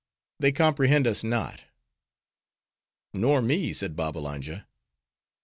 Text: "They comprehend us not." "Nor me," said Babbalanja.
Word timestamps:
"They 0.39 0.51
comprehend 0.51 1.05
us 1.05 1.23
not." 1.23 1.61
"Nor 3.13 3.39
me," 3.43 3.71
said 3.71 3.95
Babbalanja. 3.95 4.65